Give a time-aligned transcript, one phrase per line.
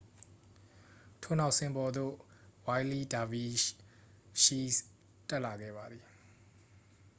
[1.21, 2.13] ထို့နောက် စင်ပေါ်သို့
[2.65, 3.45] ဝှိုင်းလီးလ်ဒါဗီ
[4.43, 4.81] ရှီးစ်
[5.29, 6.05] တက်လာခဲ့ပါသည်